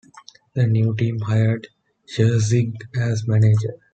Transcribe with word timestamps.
The 0.55 0.65
new 0.65 0.95
team 0.95 1.19
hired 1.19 1.67
Sharsig 2.11 2.73
as 2.99 3.27
manager. 3.27 3.75